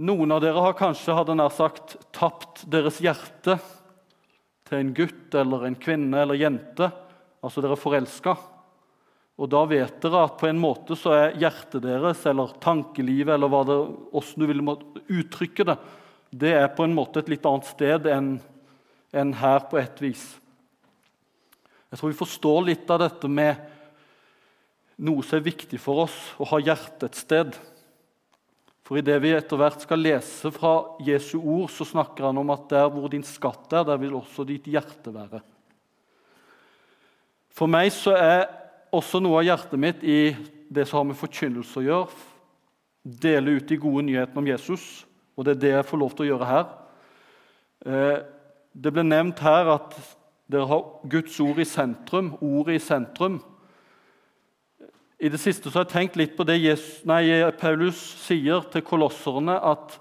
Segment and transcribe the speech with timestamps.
[0.00, 3.58] Noen av dere har kanskje hadde nær sagt, tapt deres hjerte
[4.68, 6.88] til en gutt eller en kvinne eller jente.
[7.44, 8.36] Altså dere er forelska.
[9.42, 13.52] Og da vet dere at på en måte så er hjertet deres eller tankelivet eller
[13.52, 14.64] hva hvordan du vil
[15.20, 15.76] uttrykke det,
[16.32, 18.38] det er på en måte et litt annet sted enn
[19.12, 20.22] enn her på et vis.
[21.92, 23.60] Jeg tror vi forstår litt av dette med
[25.04, 27.58] noe som er viktig for oss, å ha hjertet et sted.
[28.82, 30.72] For i det vi etter hvert skal lese fra
[31.06, 34.44] Jesu ord, så snakker han om at der hvor din skatt er, der vil også
[34.48, 35.42] ditt hjerte være.
[37.52, 38.48] For meg så er
[38.92, 40.32] også noe av hjertet mitt i
[40.72, 42.22] det som har med forkynnelse å gjøre.
[43.02, 45.04] Dele ut de gode nyhetene om Jesus,
[45.36, 46.66] og det er det jeg får lov til å gjøre her.
[47.86, 48.18] Eh,
[48.72, 49.96] det ble nevnt her at
[50.52, 53.40] dere har Guds ord i sentrum, ordet i sentrum.
[55.22, 57.22] I det siste så har jeg tenkt litt på det Jesus, nei,
[57.54, 60.00] Paulus sier til kolosserne, at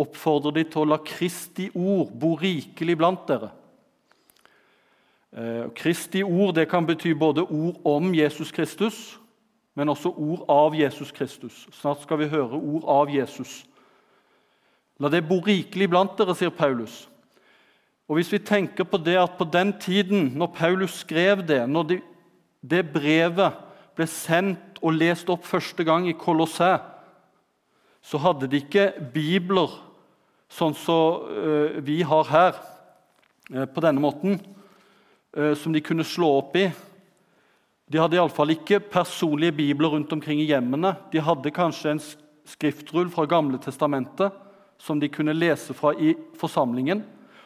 [0.00, 3.50] oppfordrer de til å la Kristi ord bo rikelig blant dere.
[5.36, 9.18] Eh, Kristi ord det kan bety både ord om Jesus Kristus,
[9.76, 11.66] men også ord av Jesus Kristus.
[11.76, 13.66] Snart skal vi høre ord av Jesus.
[14.96, 17.02] La det bo rikelig blant dere, sier Paulus.
[18.08, 21.88] Og Hvis vi tenker på det at på den tiden, når Paulus skrev det, når
[21.92, 22.00] de,
[22.64, 23.60] det brevet
[23.96, 26.76] ble sendt og lest opp første gang i Kolossæ,
[28.04, 29.72] så hadde de ikke bibler
[30.52, 32.58] sånn som uh, vi har her,
[33.54, 34.36] uh, på denne måten,
[35.38, 36.66] uh, som de kunne slå opp i.
[37.90, 40.94] De hadde iallfall ikke personlige bibler rundt omkring i hjemmene.
[41.12, 42.04] De hadde kanskje en
[42.48, 44.36] skriftrull fra Gamle testamentet
[44.80, 47.02] som de kunne lese fra i forsamlingen.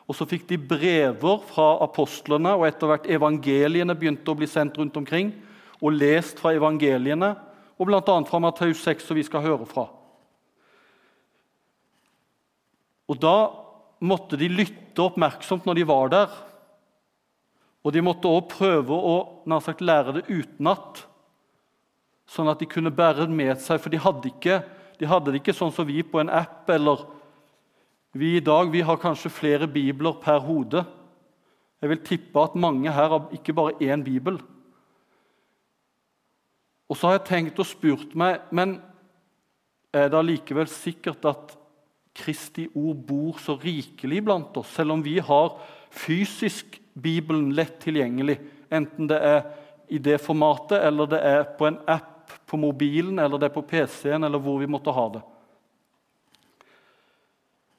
[0.09, 4.79] Og så fikk de brever fra apostlene, og etter hvert evangeliene begynte å bli sendt
[4.81, 5.35] rundt omkring
[5.79, 7.35] og lest fra evangeliene,
[7.79, 8.03] og bl.a.
[8.27, 9.87] fra Matteus 6, som vi skal høre fra.
[13.09, 13.37] Og Da
[14.05, 16.35] måtte de lytte oppmerksomt når de var der.
[17.87, 21.05] Og de måtte også prøve å sagt, lære det utenat,
[22.29, 23.81] sånn at de kunne bære det med seg.
[23.81, 24.61] For de hadde, ikke,
[25.01, 26.69] de hadde det ikke sånn som vi på en app.
[26.69, 27.07] eller
[28.13, 30.85] Vi i dag vi har kanskje flere bibler per hode.
[31.81, 34.41] Jeg vil tippe at mange her har ikke bare én bibel.
[36.89, 38.79] Og så har jeg tenkt og spurt meg men
[39.95, 41.55] er det allikevel sikkert at
[42.19, 45.55] Kristi ord bor så rikelig blant oss, selv om vi har
[45.95, 48.41] fysisk Bibelen lett tilgjengelig,
[48.75, 49.45] enten det er
[49.89, 53.65] i det formatet, eller det er på en app på mobilen, eller det er på
[53.71, 55.23] PC-en, eller hvor vi måtte ha det.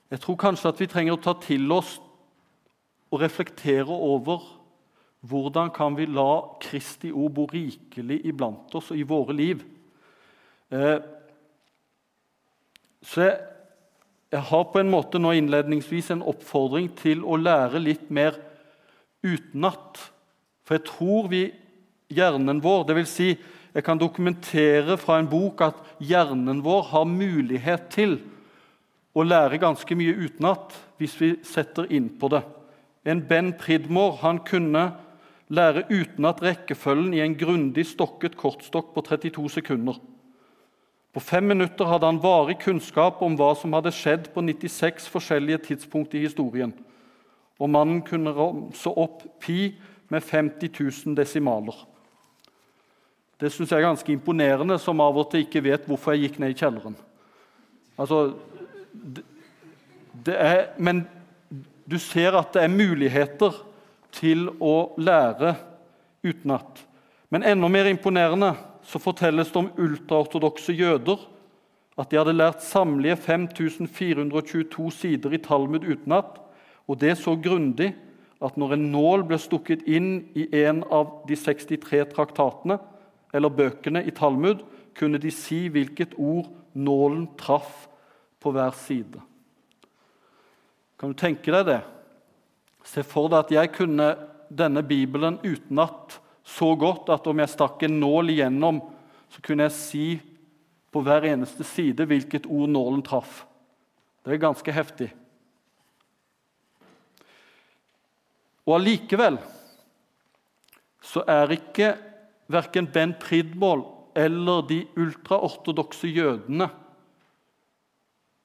[0.10, 1.98] Jeg tror kanskje at vi trenger å ta til oss
[3.12, 4.42] og reflektere over
[5.28, 9.64] hvordan kan vi la Kristi ord bo rikelig iblant oss og i våre liv?
[10.72, 11.00] Eh,
[13.04, 13.40] så jeg,
[14.32, 18.38] jeg, har på en måte nå innledningsvis en oppfordring til å lære litt mer
[19.26, 20.00] utenat.
[20.64, 21.44] For jeg tror vi,
[22.14, 23.38] hjernen vår vil si,
[23.70, 28.16] Jeg kan dokumentere fra en bok at hjernen vår har mulighet til
[29.14, 32.42] å lære ganske mye utenat hvis vi setter inn på det.
[33.06, 34.88] En Ben Pridmore han kunne
[35.50, 39.98] lære utenat rekkefølgen i en grundig stokket kortstokk på 32 sekunder.
[41.14, 45.64] På fem minutter hadde han varig kunnskap om hva som hadde skjedd på 96 forskjellige
[45.72, 46.74] tidspunkt i historien.
[47.60, 49.74] Og mannen kunne ramse opp pi
[50.10, 51.76] med 50 000 desimaler.
[53.40, 56.40] Det syns jeg er ganske imponerende, som av og til ikke vet hvorfor jeg gikk
[56.44, 56.98] ned i kjelleren.
[58.00, 58.36] Altså,
[58.94, 59.24] det,
[60.26, 61.06] det er, men
[61.90, 63.56] du ser at det er muligheter
[64.16, 65.56] til å lære
[66.26, 66.84] utenat.
[67.30, 68.54] Men enda mer imponerende
[68.86, 71.22] så fortelles det om ultraortodokse jøder
[72.00, 76.40] at de hadde lært samlige 5422 sider i Talmud utenat,
[76.88, 77.92] og det så grundig
[78.42, 82.80] at når en nål ble stukket inn i en av de 63 traktatene
[83.36, 84.64] eller bøkene i Talmud,
[84.96, 87.88] kunne de si hvilket ord nålen traff
[88.40, 89.20] på hver side.
[91.00, 91.82] Kan du tenke deg det?
[92.90, 94.08] Se for deg at jeg kunne
[94.50, 96.18] denne Bibelen utenat
[96.50, 98.82] så godt at om jeg stakk en nål igjennom,
[99.30, 100.06] så kunne jeg si
[100.90, 103.44] på hver eneste side hvilket ord nålen traff.
[104.26, 105.12] Det er ganske heftig.
[108.66, 109.38] Og allikevel
[111.06, 111.94] så er ikke
[112.50, 113.86] verken Ben Pridmål
[114.18, 116.70] eller de ultraortodokse jødene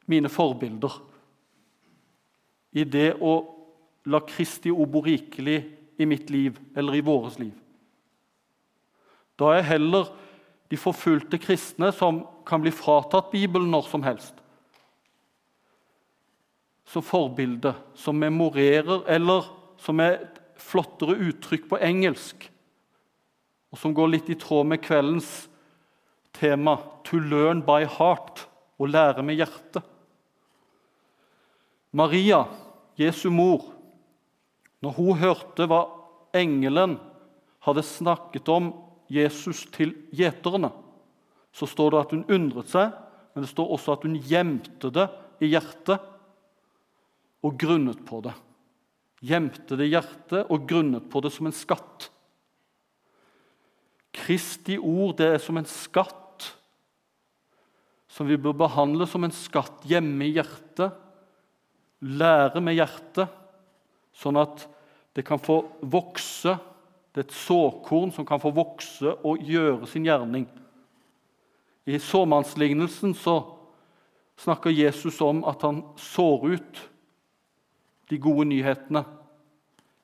[0.09, 1.01] mine forbilder
[2.77, 3.35] i det å
[4.07, 5.59] La Kristi ord bo rikelig
[5.99, 7.55] i mitt liv eller i våres liv.
[9.39, 10.11] Da er heller
[10.71, 14.35] de forfulgte kristne som kan bli fratatt Bibelen når som helst.
[16.95, 19.49] som forbilde, som memorerer, eller
[19.81, 22.47] som er et flottere uttrykk på engelsk,
[23.73, 25.49] og som går litt i tråd med kveldens
[26.33, 28.47] tema 'to learn by heart'
[28.79, 29.83] å lære med hjertet.
[31.93, 32.45] Maria,
[32.99, 33.74] Jesu mor,
[34.85, 35.83] når hun hørte hva
[36.37, 36.99] engelen
[37.65, 38.73] hadde snakket om
[39.09, 40.71] Jesus til gjeterne,
[41.55, 42.91] så står det at hun undret seg,
[43.33, 45.07] men det står også at hun gjemte det
[45.43, 46.11] i hjertet
[47.45, 48.35] og grunnet på det.
[49.25, 52.11] Gjemte det i hjertet og grunnet på det som en skatt.
[54.15, 56.21] Kristi ord det er som en skatt
[58.15, 60.93] som vi bør behandle som en skatt hjemme i hjertet,
[62.05, 63.33] lære med hjertet,
[64.15, 64.67] sånn at
[65.15, 66.57] det kan få vokse.
[67.15, 70.47] Det er et såkorn som kan få vokse og gjøre sin gjerning.
[71.87, 73.37] I såmannslignelsen så
[74.41, 76.81] snakker Jesus om at han sår ut
[78.11, 79.05] de gode nyhetene,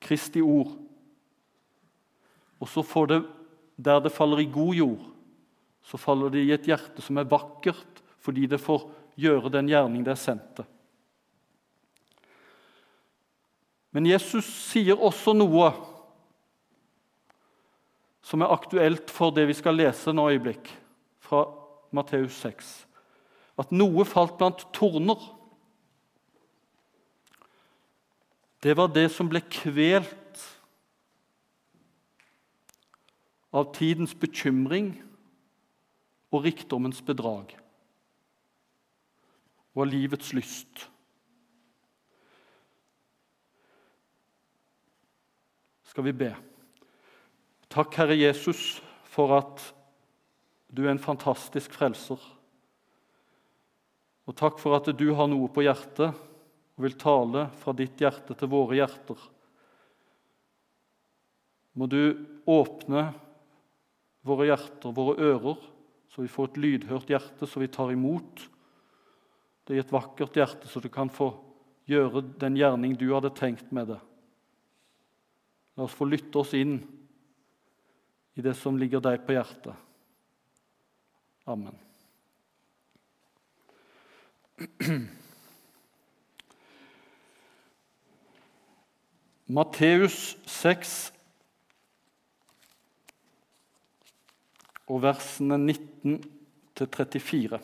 [0.01, 0.71] Kristi ord.
[2.61, 3.19] Og så får det,
[3.77, 5.03] der det faller i god jord,
[5.85, 8.85] så faller det i et hjerte som er vakkert, fordi det får
[9.21, 10.70] gjøre den gjerning det er sendt til.
[13.91, 15.71] Men Jesus sier også noe
[18.23, 20.69] som er aktuelt for det vi skal lese nå i øyeblikk,
[21.19, 21.43] fra
[21.91, 22.69] Matteus 6.
[23.59, 25.19] At noe falt blant torner.
[28.63, 30.45] Det var det som ble kvelt
[33.51, 34.93] av tidens bekymring
[36.31, 37.57] og rikdommens bedrag
[39.75, 40.87] og av livets lyst.
[45.91, 46.29] Skal vi be.
[47.67, 48.77] Takk, Herre Jesus,
[49.11, 49.63] for at
[50.71, 52.19] du er en fantastisk frelser.
[54.23, 58.37] Og takk for at du har noe på hjertet og vil tale fra ditt hjerte
[58.39, 59.19] til våre hjerter.
[61.75, 61.99] Må du
[62.47, 63.09] åpne
[64.23, 65.57] våre hjerter, våre ører,
[66.07, 68.45] så vi får et lydhørt hjerte, så vi tar imot
[69.67, 71.33] det i et vakkert hjerte, så du kan få
[71.91, 73.99] gjøre den gjerning du hadde tenkt med det.
[75.77, 76.79] La oss få lytte oss inn
[78.35, 79.75] i det som ligger deg på hjertet.
[81.49, 81.77] Amen.
[89.51, 91.11] Matteus 6
[94.91, 96.21] og versene 19
[96.87, 97.59] 34.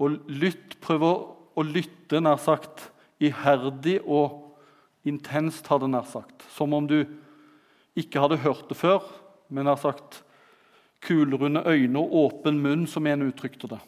[0.00, 2.88] Og lytt, prøv å lytte nær sagt
[3.20, 4.49] iherdig og
[5.08, 6.44] intenst, hadde nær sagt.
[6.54, 7.04] Som om du
[7.98, 9.04] ikke hadde hørt det før,
[9.48, 10.22] men nær sagt
[11.04, 13.80] kulrunde øyne og åpen munn, som en uttrykte det.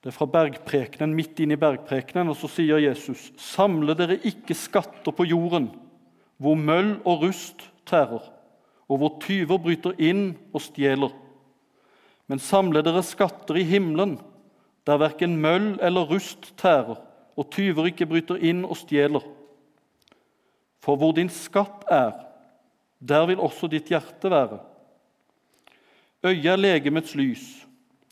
[0.00, 4.56] Det er fra bergprekenen, midt inn i bergprekenen, og så sier Jesus.: Samle dere ikke
[4.56, 5.68] skatter på jorden,
[6.40, 8.22] hvor møll og rust tærer,
[8.88, 11.12] og hvor tyver bryter inn og stjeler
[12.30, 14.14] men samle dere skatter i himmelen,
[14.86, 17.00] der verken møll eller rust tærer,
[17.40, 19.24] og tyver ikke bryter inn og stjeler.
[20.84, 22.12] For hvor din skatt er,
[23.00, 24.60] der vil også ditt hjerte være.
[26.24, 27.44] Øyet er legemets lys.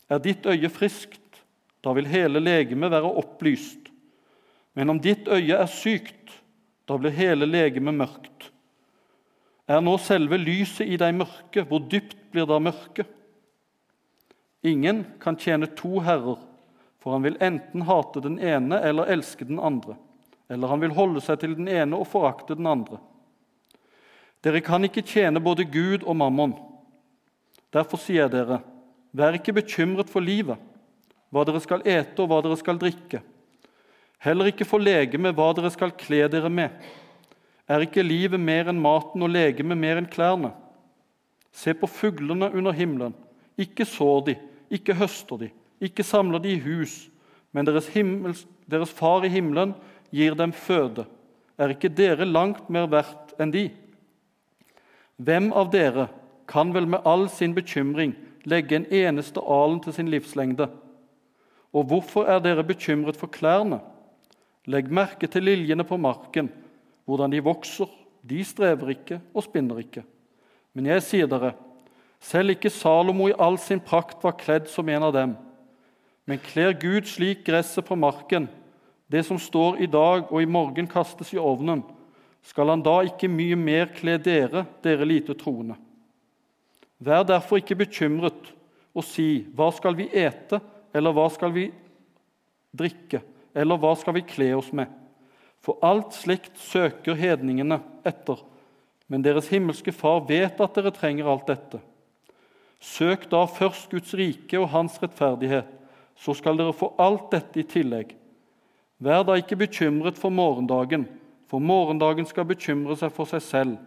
[0.09, 1.43] Er ditt øye friskt,
[1.85, 3.91] da vil hele legemet være opplyst.
[4.73, 6.33] Men om ditt øye er sykt,
[6.89, 8.49] da blir hele legemet mørkt.
[9.69, 13.05] Er nå selve lyset i deg mørke, hvor dypt blir da mørket?
[14.65, 16.39] Ingen kan tjene to herrer,
[16.99, 19.95] for han vil enten hate den ene eller elske den andre.
[20.49, 22.99] Eller han vil holde seg til den ene og forakte den andre.
[24.43, 26.55] Dere kan ikke tjene både Gud og mammon.
[27.75, 28.61] Derfor sier dere,
[29.11, 30.57] vær ikke bekymret for livet,
[31.29, 33.21] hva dere skal ete og hva dere skal drikke.
[34.19, 36.73] Heller ikke for legemet hva dere skal kle dere med.
[37.69, 40.51] Er ikke livet mer enn maten og legemet mer enn klærne?
[41.53, 43.13] Se på fuglene under himmelen.
[43.59, 44.35] Ikke sår de,
[44.73, 45.49] ikke høster de,
[45.81, 47.07] ikke samler de i hus,
[47.55, 49.73] men deres, himmels, deres far i himmelen
[50.13, 51.05] gir dem føde.
[51.59, 53.67] Er ikke dere langt mer verdt enn de?
[55.19, 56.07] Hvem av dere
[56.49, 58.13] kan vel med all sin bekymring
[58.47, 60.69] legge en eneste alen til sin livslengde?
[61.75, 63.81] Og hvorfor er dere bekymret for klærne?
[64.69, 66.49] Legg merke til liljene på marken,
[67.05, 67.89] hvordan de vokser.
[68.21, 70.03] De strever ikke og spinner ikke.
[70.75, 71.53] Men jeg sier dere,
[72.19, 75.35] selv ikke Salomo i all sin prakt var kledd som en av dem.
[76.29, 78.45] Men kler Gud slik gresset på marken,
[79.09, 81.81] det som står i dag og i morgen kastes i ovnen,
[82.45, 85.73] skal han da ikke mye mer kle dere, dere lite troende?
[87.01, 88.51] Vær derfor ikke bekymret
[88.93, 90.59] og si, hva skal vi ete,
[90.93, 91.65] eller hva skal vi
[92.77, 93.23] drikke?
[93.57, 94.85] Eller hva skal vi kle oss med?
[95.65, 98.37] For alt slikt søker hedningene etter,
[99.09, 101.81] men deres himmelske Far vet at dere trenger alt dette.
[102.79, 105.78] Søk da først Guds rike og Hans rettferdighet,
[106.19, 108.11] så skal dere få alt dette i tillegg.
[108.99, 111.07] Vær da ikke bekymret for morgendagen,
[111.47, 113.77] for morgendagen skal bekymre seg for seg selv.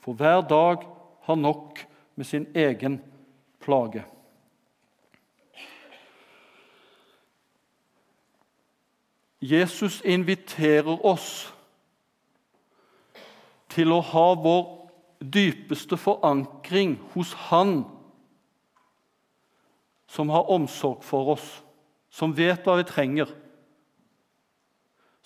[0.00, 0.86] For hver dag
[1.28, 1.82] har nok
[2.16, 3.00] med sin egen
[3.60, 4.04] plage.
[9.40, 11.52] Jesus inviterer oss
[13.68, 14.64] til å ha vår
[15.20, 17.82] dypeste forankring hos Han
[20.08, 21.46] som har omsorg for oss,
[22.16, 23.28] som vet hva vi trenger.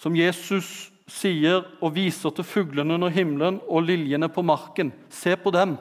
[0.00, 4.90] Som Jesus sier og viser til fuglene under himmelen og liljene på marken.
[5.12, 5.76] Se på dem.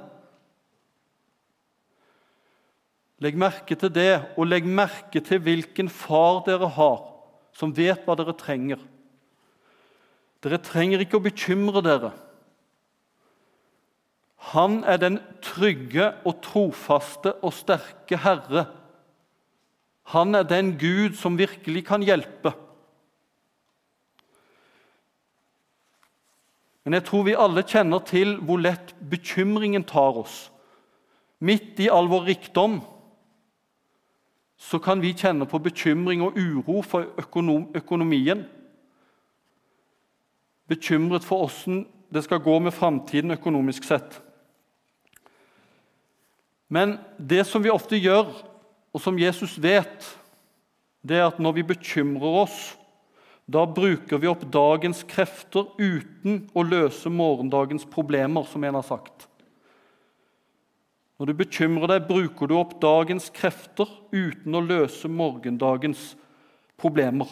[3.19, 7.01] Legg merke til det, og legg merke til hvilken far dere har,
[7.51, 8.79] som vet hva dere trenger.
[10.39, 12.13] Dere trenger ikke å bekymre dere.
[14.53, 18.69] Han er den trygge og trofaste og sterke Herre.
[20.09, 22.53] Han er den Gud som virkelig kan hjelpe.
[26.83, 30.47] Men jeg tror vi alle kjenner til hvor lett bekymringen tar oss.
[31.39, 32.79] Midt i all vår rikdom
[34.59, 38.41] så kan vi kjenne på bekymring og uro for økonom økonomien.
[40.67, 44.17] Bekymret for åssen det skal gå med framtiden økonomisk sett.
[46.69, 48.33] Men det som vi ofte gjør,
[48.93, 50.05] og som Jesus vet,
[51.05, 52.59] det er at når vi bekymrer oss,
[53.49, 59.25] da bruker vi opp dagens krefter uten å løse morgendagens problemer, som en har sagt.
[61.19, 66.13] Når du bekymrer deg, bruker du opp dagens krefter uten å løse morgendagens
[66.79, 67.27] problemer.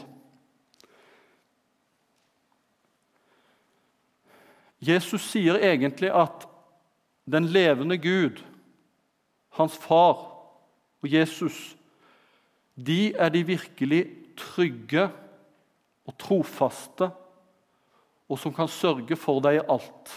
[4.83, 6.45] Jesus sier egentlig at
[7.29, 8.41] den levende Gud,
[9.57, 10.36] hans far
[11.07, 11.57] og Jesus,
[12.75, 14.03] de er de virkelig
[14.37, 15.07] trygge
[16.07, 17.07] og trofaste,
[18.27, 20.11] og som kan sørge for deg i alt.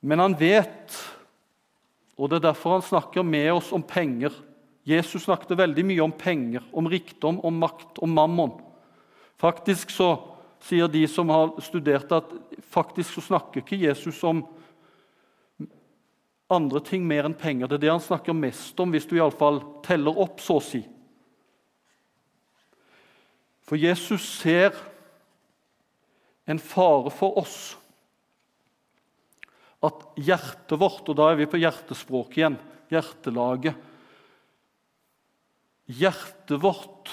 [0.00, 0.96] Men han vet,
[2.16, 4.32] og det er derfor han snakker med oss om penger.
[4.86, 8.54] Jesus snakket veldig mye om penger, om rikdom, om makt, om mammon.
[9.36, 10.14] Faktisk så
[10.64, 12.30] sier de som har studert at
[12.72, 14.46] faktisk så snakker ikke Jesus om
[16.52, 17.68] andre ting mer enn penger.
[17.68, 20.82] Det er det han snakker mest om, hvis du iallfall teller opp, så å si.
[23.66, 24.76] For Jesus ser
[26.46, 27.58] en fare for oss
[29.84, 32.56] at hjertet vårt Og da er vi på hjertespråket igjen.
[32.90, 33.74] Hjertelaget.
[35.86, 37.12] Hjertet vårt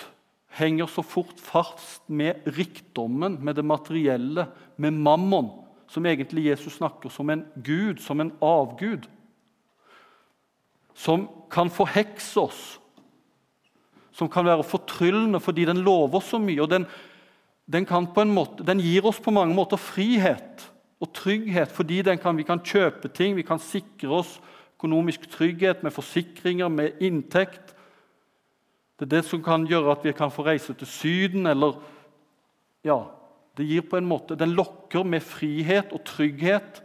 [0.54, 4.48] henger så fort fast med rikdommen, med det materielle,
[4.78, 5.50] med mammon,
[5.90, 9.08] som egentlig Jesus snakker som en gud, som en avgud.
[10.94, 12.62] Som kan forhekse oss,
[14.14, 16.62] som kan være fortryllende fordi den lover så mye.
[16.62, 16.86] og den,
[17.66, 17.86] den,
[18.30, 20.70] måte, den gir oss på mange måter frihet
[21.02, 24.40] og trygghet fordi kan, vi kan kjøpe ting, vi kan sikre oss
[24.78, 27.74] økonomisk trygghet med forsikringer, med inntekt.
[29.00, 31.80] Det er det som kan gjøre at vi kan få reise til Syden, eller
[32.84, 33.06] Ja,
[33.56, 36.82] det gir på en måte Den lokker med frihet og trygghet.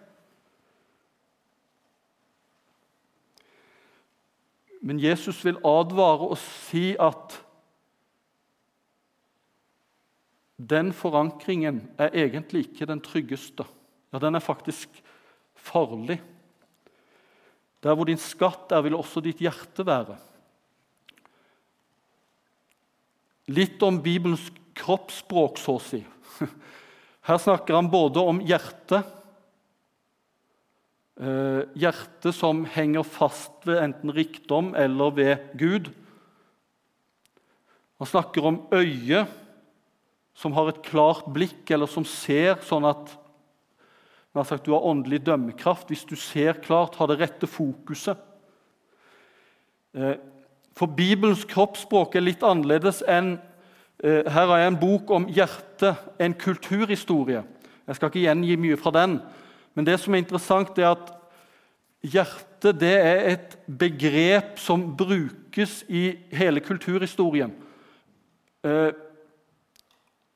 [4.81, 7.41] Men Jesus vil advare og si at
[10.59, 13.67] den forankringen er egentlig ikke den tryggeste
[14.13, 15.03] ja, den er faktisk
[15.59, 16.17] farlig.
[17.85, 20.17] Der hvor din skatt er, vil også ditt hjerte være.
[23.53, 26.01] Litt om Bibelens kroppsspråk, så å si.
[27.29, 29.15] Her snakker han både om hjertet
[31.19, 35.89] Hjertet som henger fast ved enten rikdom eller ved Gud.
[37.99, 39.27] Han snakker om øyet
[40.39, 43.11] som har et klart blikk, eller som ser sånn at
[44.31, 48.21] han har sagt du har åndelig dømmekraft hvis du ser klart, har det rette fokuset.
[49.97, 50.15] Eh,
[50.79, 53.33] for Bibelens kroppsspråk er litt annerledes enn
[54.05, 57.43] eh, Her har jeg en bok om hjertet, en kulturhistorie.
[57.89, 59.19] Jeg skal ikke gjengi mye fra den,
[59.79, 61.13] men det som er interessant, er at
[62.03, 67.53] hjerte det er et begrep som brukes i hele kulturhistorien.
[68.67, 68.91] Eh,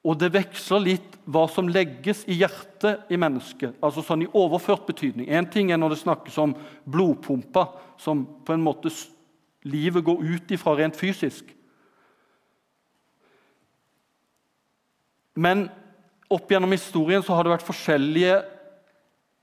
[0.06, 4.86] og det veksler litt hva som legges i hjertet i mennesket, altså sånn i overført
[4.86, 5.26] betydning.
[5.26, 6.54] Én ting er når det snakkes om
[6.86, 7.66] blodpumpa,
[7.98, 8.94] som på en måte
[9.66, 11.50] livet går ut ifra rent fysisk.
[15.34, 15.66] Men
[16.30, 18.42] opp gjennom historien så har det vært forskjellige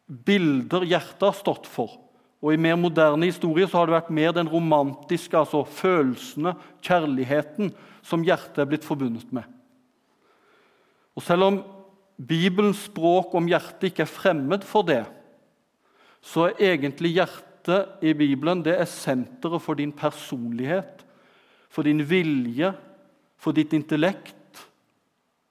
[0.10, 1.98] bilder hjertet har stått for.
[2.40, 7.74] Og I mer moderne historie så har det vært mer den romantiske, altså følelsene, kjærligheten,
[8.02, 9.44] som hjertet er blitt forbundet med.
[11.20, 11.62] Og Selv om
[12.16, 15.04] Bibelens språk om hjertet ikke er fremmed for det,
[16.24, 21.04] så er egentlig hjertet i Bibelen det er senteret for din personlighet,
[21.70, 22.72] for din vilje,
[23.40, 24.64] for ditt intellekt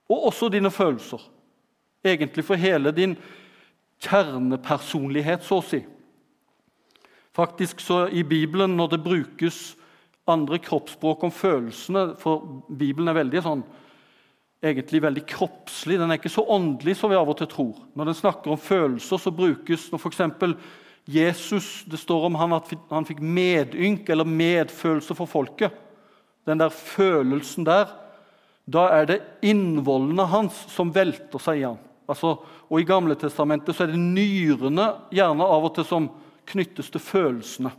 [0.09, 1.21] og også dine følelser.
[2.05, 3.15] Egentlig for hele din
[4.05, 5.83] kjernepersonlighet, så å si.
[7.35, 9.59] Faktisk så I Bibelen, når det brukes
[10.29, 13.63] andre kroppsspråk om følelsene For Bibelen er veldig sånn,
[14.61, 15.99] egentlig veldig kroppslig.
[16.01, 17.79] Den er ikke så åndelig som vi av og til tror.
[17.95, 20.23] Når den snakker om følelser, så brukes når f.eks.
[21.09, 25.73] Jesus Det står om han at han fikk medynk eller medfølelse for folket.
[26.45, 27.89] Den der følelsen der
[28.69, 31.79] da er det innvollene hans som velter seg i han.
[32.09, 32.39] Altså,
[32.69, 36.09] og I Gamle Testamentet så er det nyrene gjerne av og til som
[36.49, 37.75] knyttes til følelsene.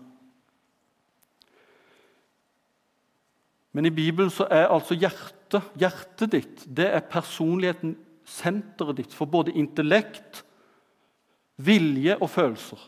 [3.74, 7.96] Men i Bibelen så er altså hjertet, hjertet ditt det er personligheten,
[8.30, 10.44] senteret ditt, for både intellekt,
[11.58, 12.82] vilje og følelser.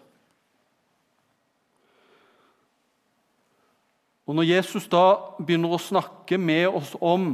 [4.29, 5.05] Og Når Jesus da
[5.41, 7.33] begynner å snakke med oss om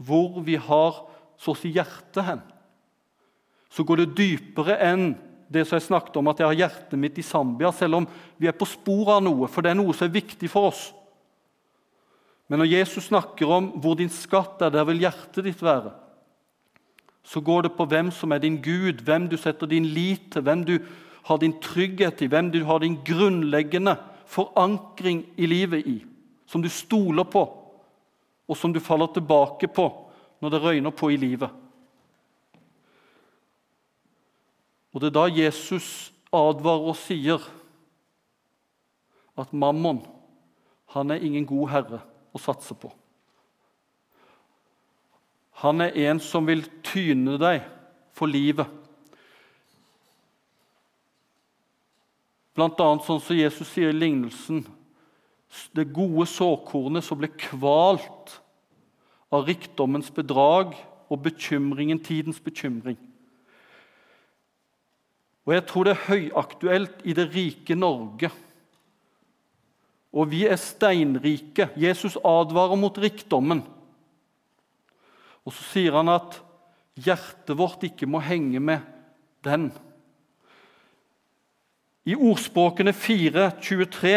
[0.00, 1.02] hvor vi har
[1.36, 2.40] så å si hjertet hen,
[3.72, 5.12] så går det dypere enn
[5.52, 8.08] det som jeg snakket om at jeg har hjertet mitt i Zambia, selv om
[8.40, 10.86] vi er på sporet av noe, for det er noe som er viktig for oss.
[12.48, 15.92] Men når Jesus snakker om hvor din skatt er, der vil hjertet ditt være,
[17.22, 20.44] så går det på hvem som er din Gud, hvem du setter din lit til,
[20.44, 20.76] hvem du
[21.28, 23.94] har din trygghet i, hvem du har din grunnleggende
[24.26, 25.98] forankring i livet i,
[26.50, 27.44] som du stoler på
[28.48, 29.86] og som du faller tilbake på
[30.42, 31.61] når det røyner på i livet.
[34.92, 37.40] Og Det er da Jesus advarer og sier
[39.38, 40.02] at mammon
[40.92, 42.02] han er ingen god herre
[42.36, 42.90] å satse på.
[45.64, 47.62] Han er en som vil tyne deg
[48.12, 48.68] for livet.
[52.52, 54.66] Blant annet sånn som Jesus sier i lignelsen
[55.76, 58.36] det gode såkornet som ble kvalt
[59.32, 60.74] av rikdommens bedrag
[61.12, 62.98] og bekymringen, tidens bekymring.
[65.46, 68.30] Og Jeg tror det er høyaktuelt i det rike Norge.
[70.12, 71.70] Og vi er steinrike.
[71.76, 73.62] Jesus advarer mot rikdommen.
[75.42, 76.36] Og så sier han at
[76.94, 78.84] hjertet vårt ikke må henge med
[79.42, 79.70] den.
[82.06, 84.14] I ordspråkene 4, 23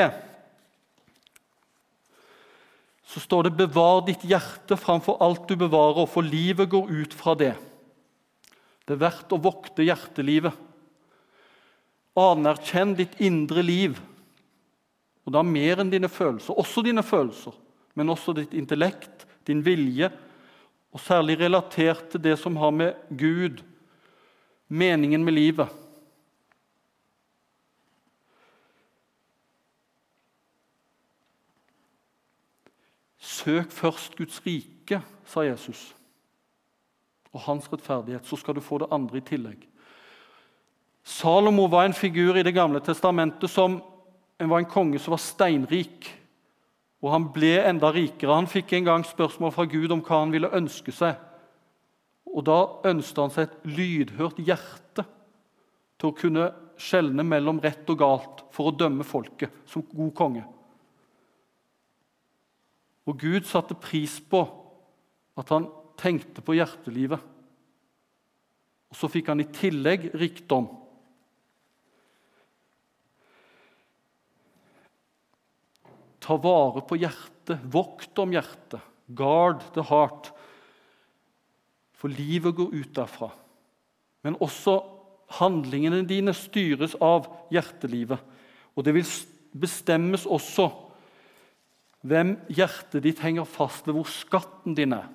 [3.05, 7.35] så står det 'bevar ditt hjerte framfor alt du bevarer', for livet går ut fra
[7.35, 7.53] det.
[8.85, 10.51] Det er verdt å vokte hjertelivet.
[12.15, 13.99] Anerkjenn ditt indre liv,
[15.25, 16.55] og da mer enn dine følelser.
[16.55, 17.55] Også dine følelser,
[17.95, 20.11] men også ditt intellekt, din vilje,
[20.95, 23.59] og særlig relatert til det som har med Gud,
[24.67, 25.81] meningen med livet
[33.45, 35.95] Søk først Guds rike, sa Jesus,
[37.33, 39.67] og hans rettferdighet, så skal du få det andre i tillegg.
[41.05, 43.77] Salomo var en figur i Det gamle testamentet som
[44.39, 46.09] var en konge som var steinrik.
[47.05, 48.33] Og han ble enda rikere.
[48.33, 51.19] Han fikk en gang spørsmål fra Gud om hva han ville ønske seg.
[52.25, 52.57] Og Da
[52.89, 55.05] ønsket han seg et lydhørt hjerte
[55.95, 56.49] til å kunne
[56.81, 60.43] skjelne mellom rett og galt for å dømme folket som god konge.
[63.05, 64.41] Og Gud satte pris på
[65.37, 65.69] at han
[66.01, 67.21] tenkte på hjertelivet.
[68.89, 70.67] Og så fikk han i tillegg rikdom.
[76.25, 78.81] Ta vare på hjertet, vokt om hjertet.
[79.13, 80.31] Guard the heart.
[81.93, 83.29] For livet går ut derfra.
[84.25, 84.79] Men også
[85.37, 88.21] handlingene dine styres av hjertelivet.
[88.73, 89.13] Og det vil
[89.55, 90.71] bestemmes også
[92.05, 95.07] hvem hjertet ditt henger fast ved, hvor skatten din er.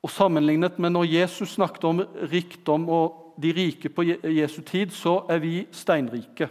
[0.00, 5.22] Og Sammenlignet med når Jesus snakket om rikdom og de rike på Jesu tid, så
[5.30, 6.48] er vi steinrike.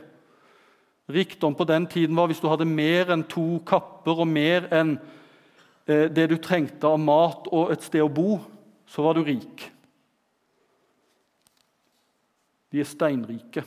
[1.10, 4.96] Rikdom på den tiden var hvis du hadde mer enn to kapper og mer enn
[5.90, 8.38] eh, det du trengte av mat og et sted å bo,
[8.90, 9.66] så var du rik.
[12.70, 13.66] Vi er steinrike.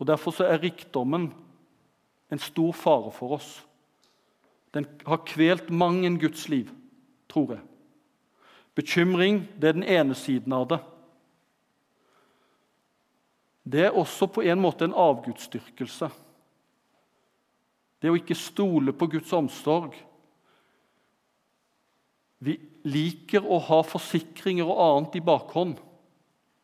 [0.00, 1.30] Og Derfor er rikdommen
[2.32, 3.50] en stor fare for oss.
[4.74, 6.68] Den har kvelt mang en Guds liv,
[7.28, 7.62] tror jeg.
[8.76, 10.80] Bekymring det er den ene siden av det.
[13.66, 16.08] Det er også på en måte en avgudsdyrkelse.
[17.98, 19.96] Det å ikke stole på Guds omsorg.
[22.38, 22.54] Vi
[22.86, 25.80] liker å ha forsikringer og annet i bakhånd.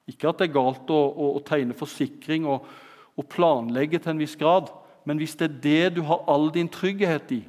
[0.06, 2.68] Ikke at det er galt å, å, å tegne forsikring og,
[3.16, 4.70] og, planlegge til en viss grad,
[5.08, 7.40] men hvis det er det du har all din trygghet i,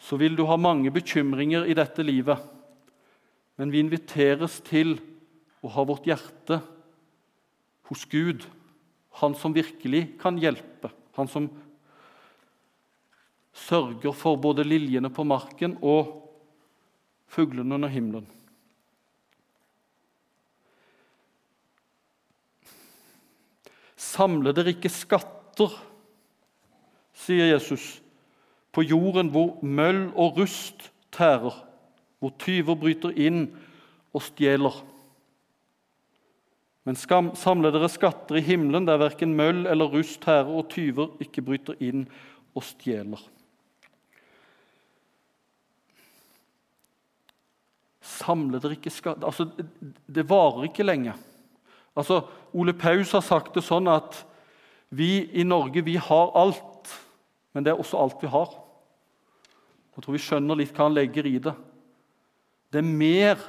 [0.00, 2.40] så vil du ha mange bekymringer i dette livet.
[3.60, 5.09] Men vi inviteres til å
[5.68, 6.62] ha vårt hjerte
[7.90, 8.46] hos Gud,
[9.20, 11.50] Han som virkelig kan hjelpe, Han som
[13.52, 16.14] sørger for både liljene på marken og
[17.30, 18.28] fuglene under himmelen.
[24.00, 25.74] Samle dere ikke skatter,
[27.20, 28.00] sier Jesus,
[28.72, 31.54] på jorden hvor møll og rust tærer,
[32.20, 33.44] hvor tyver bryter inn
[34.14, 34.74] og stjeler.
[36.88, 41.12] Men skam, samle dere skatter i himmelen, der verken møll eller rust tærer og tyver
[41.20, 42.06] ikke bryter inn
[42.56, 43.20] og stjeler.
[48.00, 49.46] Samle dere ikke skatter Altså,
[50.08, 51.14] det varer ikke lenge.
[51.96, 52.22] Altså,
[52.56, 54.22] Ole Paus har sagt det sånn at
[54.90, 56.90] vi i Norge vi har alt,
[57.52, 58.56] men det er også alt vi har.
[59.94, 61.52] Jeg tror vi skjønner litt hva han legger i det.
[62.72, 63.42] Det er mer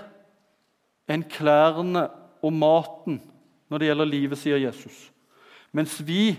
[1.11, 2.09] enn klærne
[2.41, 3.21] og maten
[3.71, 5.05] når det gjelder livet, sier Jesus.
[5.71, 6.35] Mens vi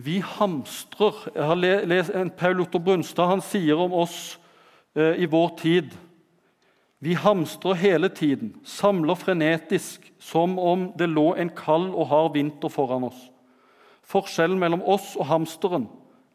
[0.00, 1.16] vi hamstrer.
[1.34, 4.38] Jeg har lest en Paul Otto Brunstad han sier om oss
[4.96, 5.96] eh, i vår tid
[7.00, 12.68] Vi hamstrer hele tiden, samler frenetisk, som om det lå en kald og hard vinter
[12.68, 13.22] foran oss.
[14.04, 15.86] Forskjellen mellom oss og hamsteren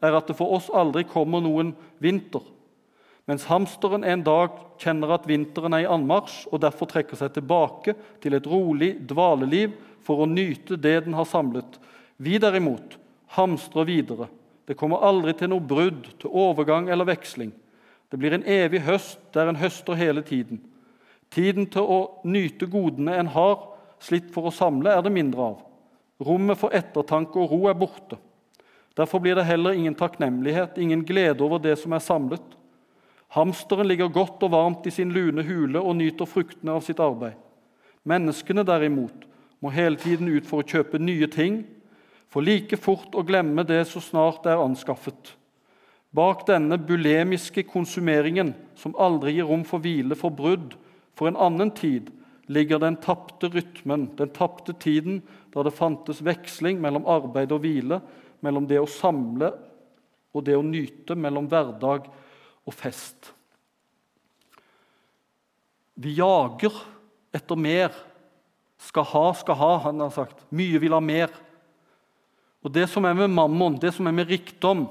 [0.02, 1.70] er at det for oss aldri kommer noen
[2.02, 2.42] vinter.
[3.26, 7.96] Mens hamsteren en dag kjenner at vinteren er i anmarsj og derfor trekker seg tilbake
[8.22, 9.74] til et rolig dvaleliv
[10.06, 11.80] for å nyte det den har samlet.
[12.22, 12.94] Vi derimot
[13.34, 14.28] hamstrer videre.
[14.66, 17.50] Det kommer aldri til noe brudd, til overgang eller veksling.
[18.10, 20.60] Det blir en evig høst der en høster hele tiden.
[21.34, 23.56] Tiden til å nyte godene en har
[24.02, 25.64] slitt for å samle, er det mindre av.
[26.22, 28.18] Rommet for ettertanke og ro er borte.
[28.96, 32.54] Derfor blir det heller ingen takknemlighet, ingen glede over det som er samlet.
[33.36, 37.36] Hamsteren ligger godt og varmt i sin lune hule og nyter fruktene av sitt arbeid.
[38.08, 39.26] Menneskene derimot
[39.60, 41.64] må hele tiden ut for å kjøpe nye ting,
[42.32, 45.34] for like fort å glemme det så snart det er anskaffet.
[46.16, 50.78] Bak denne bulemiske konsumeringen, som aldri gir rom for hvile for brudd
[51.16, 52.08] for en annen tid,
[52.48, 55.20] ligger den tapte rytmen, den tapte tiden
[55.52, 58.00] da det fantes veksling mellom arbeid og hvile,
[58.40, 59.50] mellom det å samle
[60.32, 62.22] og det å nyte, mellom hverdag og
[62.66, 63.32] og fest.
[65.96, 66.74] Vi jager
[67.34, 67.94] etter mer.
[68.86, 70.42] Skal ha, skal ha, han har sagt.
[70.52, 71.32] Mye vil ha mer.
[72.60, 74.84] Og Det som er med mammon, det som er med rikdom,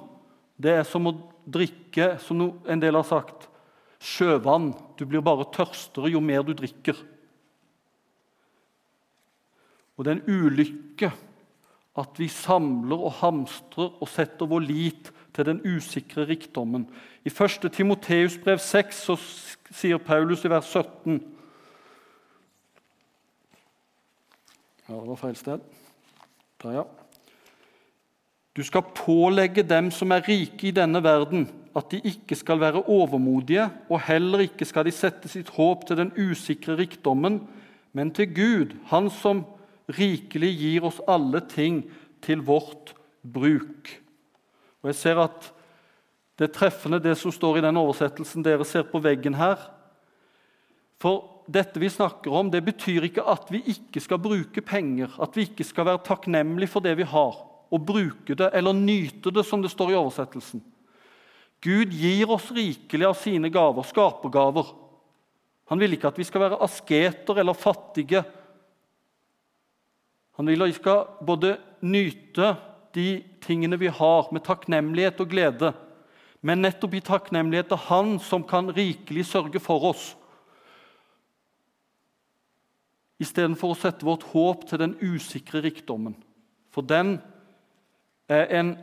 [0.57, 1.13] det er som å
[1.45, 3.49] drikke, som en del har sagt,
[3.99, 4.71] sjøvann.
[4.97, 6.97] Du blir bare tørstere jo mer du drikker.
[9.95, 11.11] Og det er en ulykke
[11.95, 16.87] at vi samler og hamstrer og setter vår lit til den usikre rikdommen.
[17.25, 17.71] I 1.
[17.73, 19.15] Timoteus brev 6 så
[19.71, 21.19] sier Paulus i vers 17
[24.85, 25.61] Ja, det var feil sted.
[26.61, 26.83] Der, ja.
[28.55, 32.83] Du skal pålegge dem som er rike i denne verden, at de ikke skal være
[32.85, 37.41] overmodige, og heller ikke skal de sette sitt håp til den usikre rikdommen,
[37.93, 39.43] men til Gud, Han som
[39.89, 41.83] rikelig gir oss alle ting
[42.21, 42.93] til vårt
[43.33, 44.04] bruk.
[44.85, 45.51] Og jeg ser at
[46.35, 49.55] Det er treffende, det som står i den oversettelsen dere ser på veggen her.
[50.99, 55.31] For dette vi snakker om, det betyr ikke at vi ikke skal bruke penger, at
[55.31, 57.39] vi ikke skal være takknemlige for det vi har,
[57.71, 60.59] og bruke det eller nyte det, som det står i oversettelsen.
[61.63, 64.75] Gud gir oss rikelig av sine gaver, skapergaver.
[65.71, 68.25] Han vil ikke at vi skal være asketer eller fattige.
[70.35, 72.57] Han vil at vi skal både nyte
[72.95, 75.71] de tingene vi har, med takknemlighet og glede.
[76.45, 80.13] Men nettopp i takknemlighet til Han som kan rikelig sørge for oss.
[83.21, 86.17] Istedenfor å sette vårt håp til den usikre rikdommen.
[86.75, 87.17] For den
[88.29, 88.75] er en,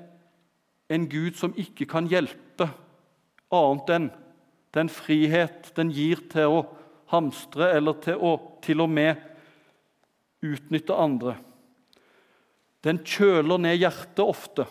[0.89, 2.71] en Gud som ikke kan hjelpe
[3.53, 4.09] annet enn
[4.73, 6.61] den frihet den gir til å
[7.13, 9.21] hamstre, eller til å til og med
[10.43, 11.37] utnytte andre,
[12.83, 14.67] den kjøler ned hjertet ofte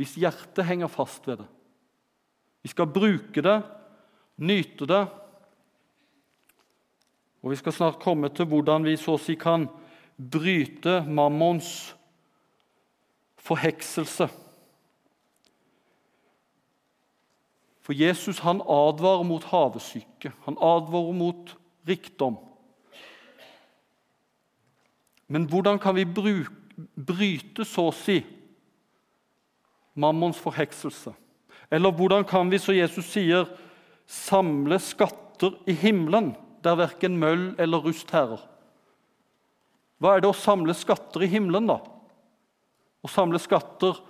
[0.00, 1.48] hvis hjertet henger fast ved det.
[2.64, 3.58] Vi skal bruke det,
[4.40, 5.00] nyte det,
[7.40, 9.66] og vi skal snart komme til hvordan vi så å si kan
[10.16, 11.90] bryte mammons
[13.40, 14.28] forhekselse.
[17.80, 21.56] For Jesus han advarer mot havesyke, han advarer mot
[21.88, 22.36] rikdom.
[25.30, 26.08] Men hvordan kan vi
[26.94, 28.20] bryte, så å si,
[30.00, 31.12] mammons forhekselse?
[31.70, 33.48] Eller hvordan kan vi, så Jesus sier,
[34.10, 36.32] samle skatter i himmelen,
[36.64, 38.42] der verken møll eller rust herrer?
[40.00, 41.78] Hva er det å samle skatter i himmelen, da?
[43.00, 44.00] Å samle skatter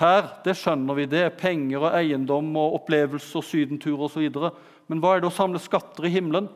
[0.00, 4.24] her, det skjønner vi, det er penger og eiendom og opplevelser, sydenturer osv.
[4.90, 6.48] Men hva er det å samle skatter i himmelen?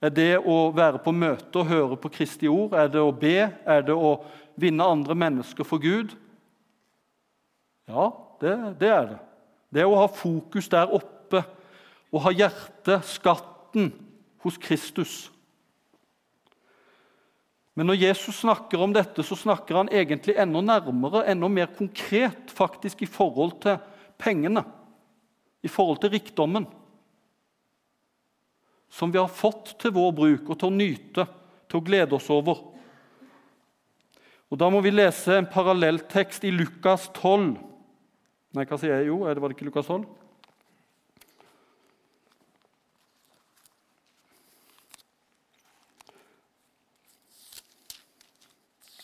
[0.00, 2.72] Er det å være på møte og høre på Kristi ord?
[2.72, 3.50] Er det å be?
[3.68, 4.14] Er det å
[4.60, 6.14] vinne andre mennesker for Gud?
[7.90, 8.06] Ja,
[8.40, 9.18] det, det er det.
[9.70, 11.44] Det er å ha fokus der oppe
[12.10, 13.92] og ha hjertet, skatten,
[14.40, 15.28] hos Kristus.
[17.76, 22.50] Men når Jesus snakker om dette, så snakker han egentlig enda nærmere, enda mer konkret
[22.56, 23.76] faktisk i forhold til
[24.20, 24.64] pengene,
[25.60, 26.66] i forhold til rikdommen
[29.00, 31.24] som vi har fått til vår bruk og til å nyte,
[31.72, 32.58] til å glede oss over.
[34.50, 37.54] Og Da må vi lese en parallelltekst i Lukas 12.
[38.58, 39.08] Nei, hva sier jeg?
[39.08, 40.04] Jo, var det ikke Lukas 12?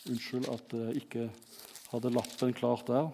[0.06, 1.30] Unnskyld at jeg ikke
[1.94, 3.08] hadde lappen klart der.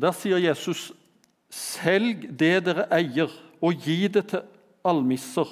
[0.00, 0.94] Og Der sier Jesus.:
[1.52, 3.28] Selg det dere eier,
[3.60, 4.46] og gi det til
[4.86, 5.44] almisser,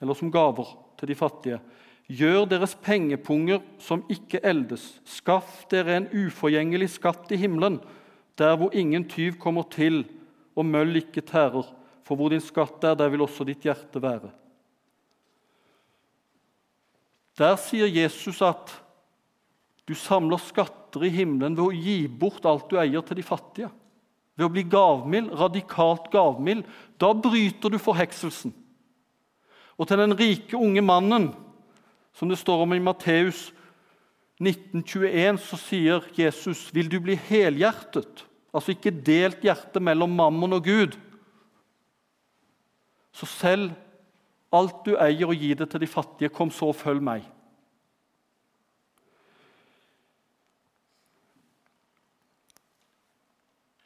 [0.00, 1.58] eller som gaver til de fattige.
[2.08, 4.86] Gjør deres pengepunger som ikke eldes.
[5.04, 7.82] Skaff dere en uforgjengelig skatt i himmelen,
[8.40, 10.06] der hvor ingen tyv kommer til
[10.56, 11.68] og møll ikke tærer.
[12.08, 14.32] For hvor din skatt er, der vil også ditt hjerte være.
[17.36, 18.72] Der sier Jesus at
[19.84, 23.68] du samler skatter i himmelen ved å gi bort alt du eier, til de fattige.
[24.36, 26.64] Ved å bli gavmild, radikalt gavmild.
[27.00, 28.54] Da bryter du forhekselsen.
[29.76, 31.32] Og til den rike unge mannen,
[32.16, 33.50] som det står om i Matteus
[34.42, 40.64] 1921, så sier Jesus, 'Vil du bli helhjertet?' Altså ikke delt hjerte mellom mammon og
[40.64, 40.96] Gud.
[43.12, 43.70] Så selv
[44.52, 46.28] alt du eier, og gi det til de fattige.
[46.28, 47.24] Kom så og følg meg.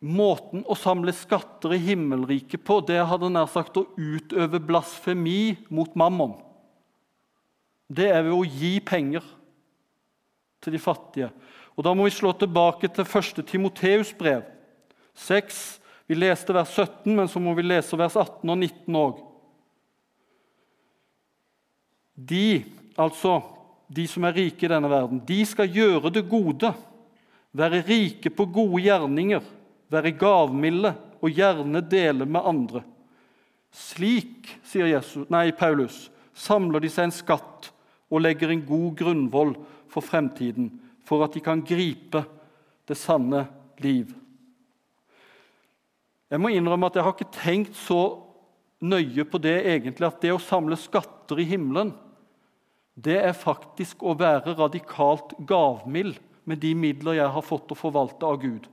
[0.07, 5.97] Måten å samle skatter i himmelriket på det hadde nær sagt å utøve blasfemi mot
[5.99, 6.37] mammon.
[7.91, 9.25] Det er ved å gi penger
[10.63, 11.31] til de fattige.
[11.77, 13.43] Og Da må vi slå tilbake til 1.
[13.47, 14.47] Timoteus brev
[15.15, 15.81] 6.
[16.07, 19.21] Vi leste vers 17, men så må vi lese vers 18 og 19 òg.
[22.17, 22.63] De,
[22.97, 23.41] altså
[23.93, 26.71] de som er rike i denne verden, de skal gjøre det gode,
[27.57, 29.45] være rike på gode gjerninger
[29.93, 32.83] være gavmilde og gjerne dele med andre.
[33.77, 37.71] Slik, sier Jesus, nei, Paulus, samler de seg en skatt
[38.11, 39.57] og legger en god grunnvoll
[39.93, 40.71] for fremtiden,
[41.07, 42.23] for at de kan gripe
[42.87, 43.47] det sanne
[43.83, 44.13] liv.
[46.31, 48.01] Jeg må innrømme at jeg har ikke tenkt så
[48.83, 51.93] nøye på det egentlig, at det å samle skatter i himmelen,
[52.97, 56.17] det er faktisk å være radikalt gavmild
[56.49, 58.67] med de midler jeg har fått å forvalte av Gud.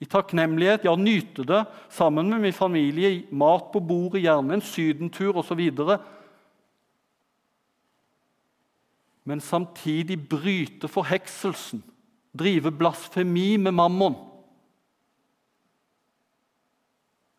[0.00, 1.60] I takknemlighet, ja, nyte det
[1.92, 5.60] sammen med min familie, mat på bordet, gjerne en sydentur osv.
[9.28, 11.84] Men samtidig bryte forhekselsen,
[12.32, 14.16] drive blasfemi med mammon.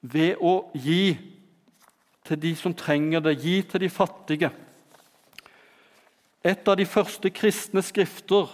[0.01, 1.17] Ved å gi
[2.25, 4.51] til de som trenger det, gi til de fattige.
[6.45, 8.49] Et av de første kristne skrifter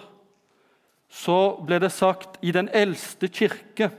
[1.09, 3.91] så ble det sagt i den eldste kirke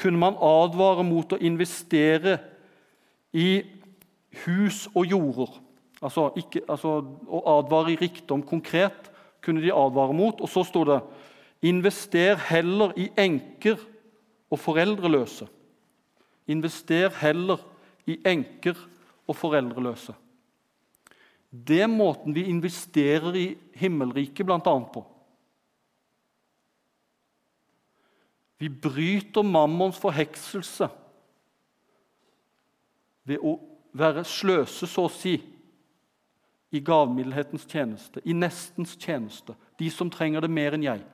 [0.00, 2.38] kunne man advare mot å investere
[3.32, 3.62] i
[4.44, 5.52] hus og jorder.
[6.04, 9.10] Altså, ikke, altså Å advare i rikdom konkret
[9.44, 10.40] kunne de advare mot.
[10.40, 11.00] Og så sto det
[11.64, 13.78] invester heller i enker
[14.50, 15.46] og foreldreløse.
[16.50, 17.62] Invester heller
[18.10, 18.76] i enker
[19.24, 20.12] og foreldreløse.
[21.54, 23.46] Det er måten vi investerer i
[23.78, 24.58] himmelriket bl.a.
[24.60, 25.04] på.
[28.64, 30.86] Vi bryter mammons forhekselse
[33.28, 33.58] ved å
[33.92, 35.34] være sløse, så å si,
[36.72, 41.04] i gavmildhetens tjeneste, i nestens tjeneste, de som trenger det mer enn jeg.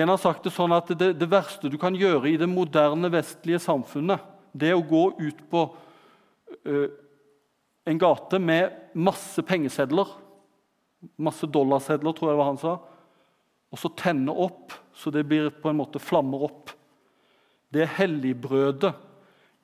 [0.00, 3.12] En har sagt det sånn at det, det, verste du kan gjøre i det moderne,
[3.12, 4.24] vestlige samfunnet,
[4.56, 6.88] det er å gå ut på uh,
[7.84, 10.16] en gate med masse pengesedler,
[11.20, 12.78] masse dollarsedler, tror jeg det var han sa,
[13.72, 16.70] og så tenne opp så det blir på en måte flammer opp.
[17.72, 18.94] Det er helligbrødet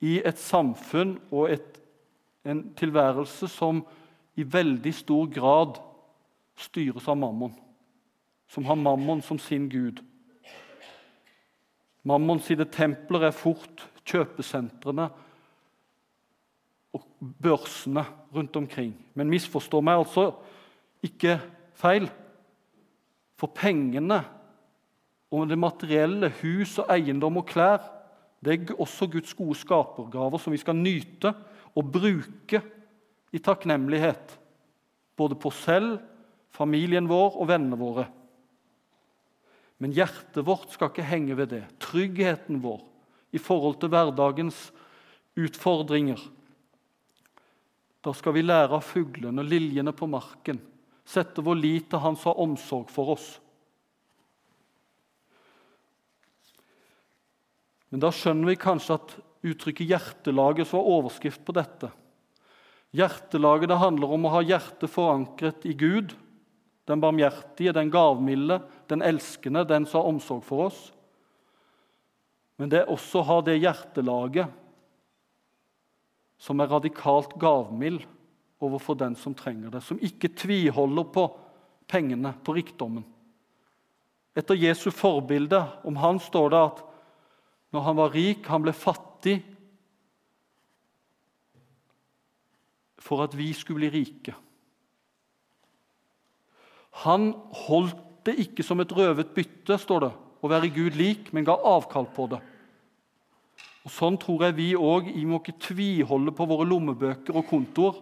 [0.05, 1.79] i et samfunn og et,
[2.45, 3.81] en tilværelse som
[4.37, 5.79] i veldig stor grad
[6.59, 7.53] styres av mammon,
[8.51, 10.03] som har mammon som sin gud.
[12.05, 15.07] Mammon sine templer er fort kjøpesentrene
[16.93, 17.05] og
[17.41, 18.93] børsene rundt omkring.
[19.15, 20.33] Men misforstå meg altså
[21.07, 21.38] ikke
[21.79, 22.11] feil.
[23.42, 24.20] For pengene
[25.33, 27.83] og det materielle, hus og eiendom og klær,
[28.42, 31.33] det er også Guds gode skapergaver som vi skal nyte
[31.74, 32.61] og bruke
[33.35, 34.37] i takknemlighet.
[35.18, 35.98] Både på selv,
[36.55, 38.07] familien vår og vennene våre.
[39.83, 41.64] Men hjertet vårt skal ikke henge ved det.
[41.83, 42.85] Tryggheten vår
[43.35, 44.68] i forhold til hverdagens
[45.35, 46.20] utfordringer.
[48.02, 50.61] Da skal vi lære av fuglene og liljene på marken,
[51.05, 53.29] sette vår lit til Han som har omsorg for oss.
[57.93, 61.91] Men da skjønner vi kanskje at uttrykket 'hjertelaget' var overskrift på dette.
[62.93, 66.15] Hjertelaget det handler om å ha hjertet forankret i Gud,
[66.88, 70.81] den barmhjertige, den gavmilde, den elskende, den som har omsorg for oss.
[72.57, 74.49] Men det er også å ha det hjertelaget
[76.43, 78.05] som er radikalt gavmild
[78.62, 81.27] overfor den som trenger det, som ikke tviholder på
[81.90, 83.05] pengene, på rikdommen.
[84.38, 86.85] Etter Jesu forbilde om han står det at
[87.72, 89.40] når han var rik, han ble fattig
[93.03, 94.35] for at vi skulle bli rike.
[97.03, 97.33] Han
[97.66, 101.57] holdt det ikke som et røvet bytte, står det, å være Gud lik, men ga
[101.57, 102.38] avkall på det.
[103.83, 105.09] Og Sånn tror jeg vi òg.
[105.11, 107.98] Vi må ikke tviholde på våre lommebøker og kontoer,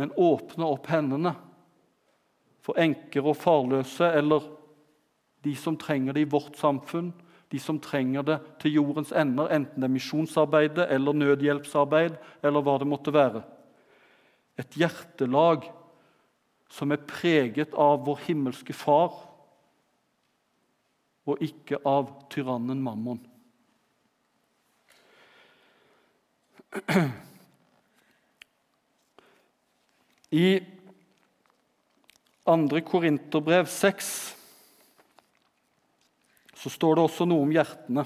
[0.00, 1.34] men åpne opp hendene
[2.64, 4.46] for enker og farløse eller
[5.44, 7.12] de som trenger det i vårt samfunn,
[7.52, 12.78] de som trenger det til jordens ender, enten det er misjonsarbeidet eller nødhjelpsarbeid eller hva
[12.80, 13.44] det måtte være.
[14.58, 15.68] Et hjertelag
[16.72, 19.12] som er preget av vår himmelske Far,
[21.24, 23.20] og ikke av tyrannen Mammon.
[30.34, 30.60] I
[32.44, 32.80] 2.
[32.80, 34.06] Korinterbrev 6
[36.58, 38.02] så står det også noe om hjertene,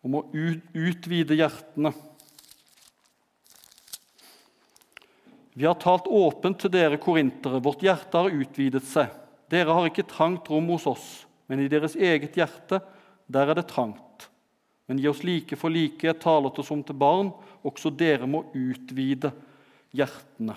[0.00, 1.90] om å utvide hjertene.
[5.52, 7.60] Vi har talt åpent til dere korintere.
[7.60, 9.12] Vårt hjerte har utvidet seg.
[9.52, 11.08] Dere har ikke trangt rom hos oss,
[11.50, 12.80] men i deres eget hjerte,
[13.28, 14.30] der er det trangt.
[14.88, 17.34] Men gi oss like for like, jeg taler til som til barn.
[17.66, 19.34] Også dere må utvide
[19.92, 20.56] hjertene.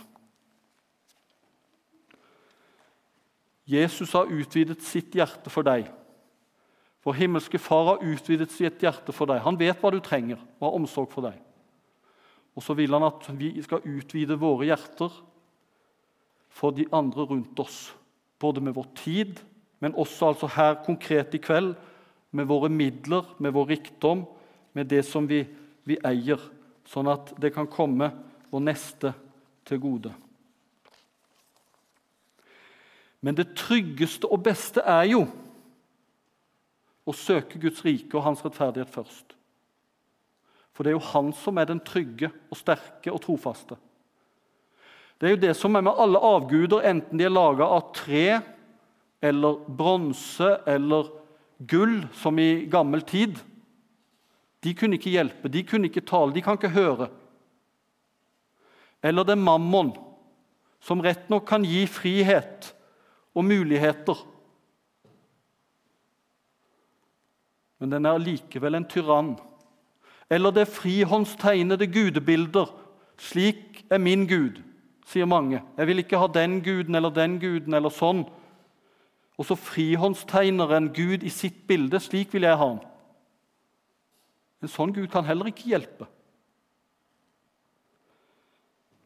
[3.66, 5.88] Jesus har utvidet sitt hjerte for deg.
[7.04, 9.42] Vår himmelske Far har utvidet sitt hjerte for deg.
[9.44, 11.40] Han vet hva du trenger og har omsorg for deg.
[12.56, 15.16] Og så vil han at vi skal utvide våre hjerter
[16.54, 17.92] for de andre rundt oss.
[18.40, 19.40] Både med vår tid,
[19.84, 21.74] men også altså her konkret i kveld
[22.34, 24.26] med våre midler, med vår rikdom,
[24.74, 25.44] med det som vi,
[25.86, 26.42] vi eier,
[26.88, 28.10] sånn at det kan komme
[28.52, 29.14] vår neste
[29.68, 30.14] til gode.
[33.24, 35.24] Men det tryggeste og beste er jo
[37.08, 39.38] å søke Guds rike og hans rettferdighet først.
[40.74, 43.78] For det er jo han som er den trygge og sterke og trofaste.
[45.20, 48.42] Det er jo det som er med alle avguder, enten de er laga av tre
[49.24, 51.12] eller bronse eller
[51.70, 53.38] gull, som i gammel tid.
[54.64, 57.08] De kunne ikke hjelpe, de kunne ikke tale, de kan ikke høre.
[59.04, 59.94] Eller det er mammon,
[60.84, 62.74] som rett nok kan gi frihet
[63.34, 64.20] og muligheter.
[67.80, 69.34] Men den er allikevel en tyrann
[70.34, 72.70] eller det frihåndstegnede gudebilder.
[73.18, 74.62] Slik er min Gud,
[75.06, 75.62] sier mange.
[75.78, 78.24] Jeg vil ikke ha den guden eller den guden eller sånn.
[79.38, 82.00] Og så frihåndstegner en Gud i sitt bilde.
[82.02, 82.82] Slik vil jeg ha han.
[84.64, 86.08] En sånn Gud kan heller ikke hjelpe.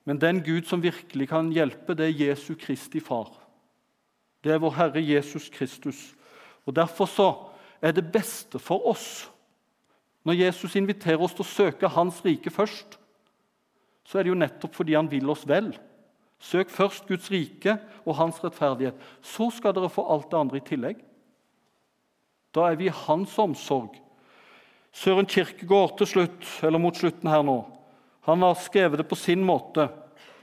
[0.07, 3.33] Men den Gud som virkelig kan hjelpe, det er Jesu Kristi far.
[4.47, 5.97] Det er vår Herre Jesus Kristus.
[6.63, 7.25] Og Derfor så
[7.83, 9.27] er det beste for oss
[10.27, 12.97] når Jesus inviterer oss til å søke Hans rike først,
[14.07, 15.69] så er det jo nettopp fordi Han vil oss vel.
[16.39, 18.95] Søk først Guds rike og Hans rettferdighet.
[19.23, 20.99] Så skal dere få alt det andre i tillegg.
[22.51, 23.95] Da er vi i Hans omsorg.
[24.91, 27.61] Søren Kirkegård til slutt, eller mot slutten her nå,
[28.27, 29.87] han har skrevet det på sin måte.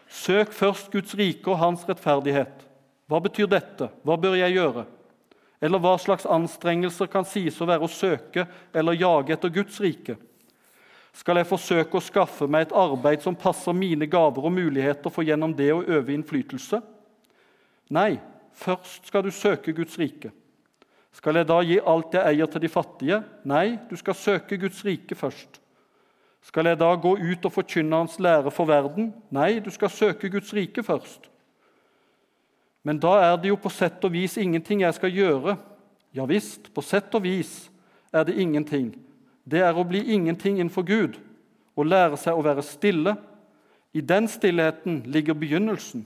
[0.08, 2.64] Søk først Guds rike og Hans rettferdighet.
[3.08, 3.90] Hva betyr dette?
[4.04, 4.86] Hva bør jeg gjøre?
[5.64, 10.16] Eller hva slags anstrengelser kan sies å være å søke eller jage etter Guds rike?
[11.14, 15.22] Skal jeg forsøke å skaffe meg et arbeid som passer mine gaver og muligheter, for
[15.22, 16.80] gjennom det å øve innflytelse?
[17.94, 18.16] Nei,
[18.58, 20.32] først skal du søke Guds rike.
[21.14, 23.20] Skal jeg da gi alt jeg eier, til de fattige?
[23.46, 25.60] Nei, du skal søke Guds rike først.
[26.44, 29.12] Skal jeg da gå ut og forkynne Hans lære for verden?
[29.32, 31.30] Nei, du skal søke Guds rike først.
[32.84, 35.56] Men da er det jo på sett og vis ingenting jeg skal gjøre.
[36.14, 37.64] Ja visst, på sett og vis
[38.12, 38.92] er det ingenting
[39.44, 41.20] det er å bli ingenting innenfor Gud
[41.76, 43.14] og lære seg å være stille.
[43.94, 46.02] I den stillheten ligger begynnelsen,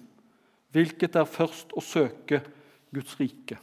[0.74, 2.42] hvilket er først å søke
[2.92, 3.56] Guds rike.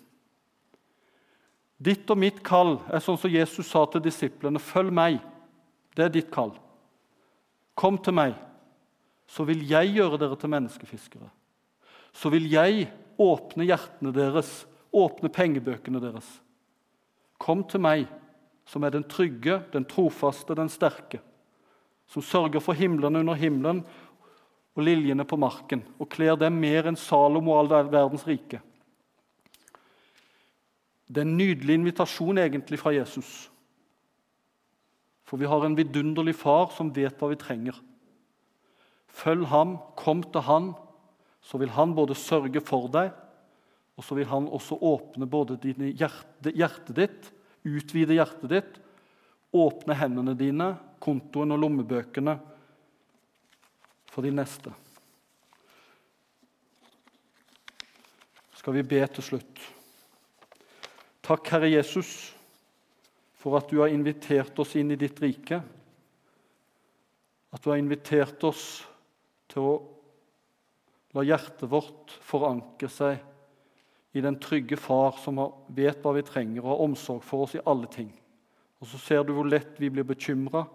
[1.76, 5.20] Ditt og mitt kall er sånn som Jesus sa til disiplene.: Følg meg.
[5.96, 6.56] Det er ditt kall.
[7.76, 8.34] Kom til meg,
[9.28, 11.28] så vil jeg gjøre dere til menneskefiskere.
[12.16, 12.88] Så vil jeg
[13.22, 16.28] åpne hjertene deres, åpne pengebøkene deres.
[17.42, 18.06] Kom til meg
[18.66, 21.22] som er den trygge, den trofaste, den sterke.
[22.10, 23.84] Som sørger for himlene under himmelen
[24.76, 28.60] og liljene på marken, og kler dem mer enn Salomo og all verdens rike.
[31.06, 33.30] Det er en nydelig invitasjon egentlig fra Jesus.
[35.26, 37.78] For vi har en vidunderlig far som vet hva vi trenger.
[39.16, 40.74] Følg ham, kom til han,
[41.46, 43.14] så vil han både sørge for deg,
[43.96, 47.32] og så vil han også åpne både hjerte, hjertet ditt
[47.66, 48.74] utvide hjertet ditt,
[49.56, 52.36] åpne hendene dine, kontoen og lommebøkene
[54.12, 54.74] for de neste.
[58.56, 59.64] Skal vi be til slutt.
[61.26, 62.12] Takk, Herre Jesus,
[63.38, 65.60] for at du har invitert oss inn i ditt rike.
[67.54, 68.84] At du har invitert oss
[69.50, 69.76] til å
[71.16, 73.22] la hjertet vårt forankre seg
[74.16, 75.40] i den trygge far som
[75.76, 78.10] vet hva vi trenger, og har omsorg for oss i alle ting.
[78.80, 80.66] Og så ser du hvor lett vi blir bekymra,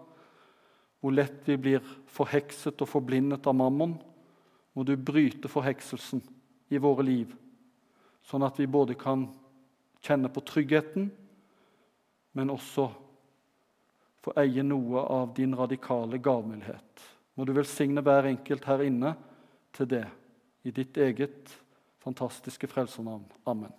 [1.01, 3.95] hvor lett vi blir forhekset og forblindet av mammon.
[4.73, 6.21] Må du bryte forhekselsen
[6.69, 7.33] i våre liv,
[8.25, 9.27] sånn at vi både kan
[10.01, 11.09] kjenne på tryggheten,
[12.37, 12.87] men også
[14.21, 17.05] få eie noe av din radikale gavmildhet.
[17.35, 19.15] Må du velsigne hver enkelt her inne
[19.75, 20.05] til det,
[20.63, 21.53] i ditt eget
[22.03, 23.25] fantastiske frelsernavn.
[23.45, 23.71] Amen.